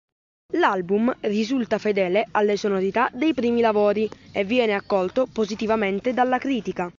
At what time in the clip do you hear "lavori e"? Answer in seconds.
3.61-4.43